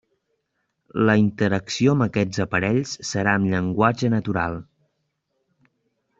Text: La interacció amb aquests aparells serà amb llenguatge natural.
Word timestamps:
La 1.09 1.15
interacció 1.23 1.93
amb 1.97 2.05
aquests 2.05 2.41
aparells 2.47 2.95
serà 3.11 3.37
amb 3.41 3.51
llenguatge 3.53 4.11
natural. 4.17 4.59